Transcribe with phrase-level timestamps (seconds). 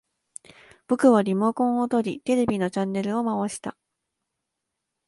[0.87, 3.77] 僕はリモコンを取り、テレビのチャンネルを回した